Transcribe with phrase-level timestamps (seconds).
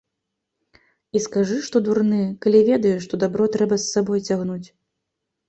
[1.19, 4.67] І скажы, што дурны, калі ведае, што дабро трэба з сабою цягнуць.